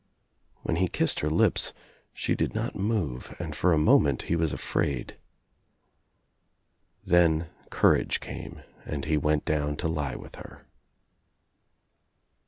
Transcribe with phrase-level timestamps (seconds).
[0.63, 1.73] When he kissed her lips
[2.15, 5.15] ihe did not move and for a moment he was afraid.
[7.05, 10.65] Then courage came and he went down to lie with her.